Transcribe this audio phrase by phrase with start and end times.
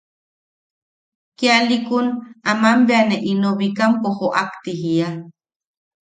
[1.37, 2.07] Kialiʼikun
[2.49, 5.07] amak bea ne ino Bikampo joʼak ti jijia.